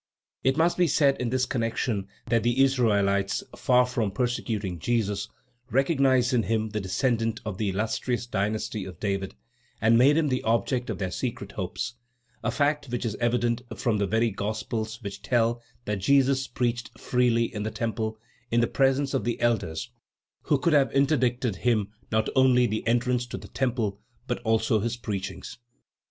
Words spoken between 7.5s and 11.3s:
the illustrious dynasty of David, and made him the object of their